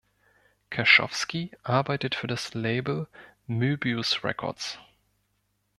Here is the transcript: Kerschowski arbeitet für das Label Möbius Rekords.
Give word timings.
Kerschowski 0.71 1.51
arbeitet 1.61 2.15
für 2.15 2.25
das 2.25 2.55
Label 2.55 3.07
Möbius 3.45 4.23
Rekords. 4.23 4.79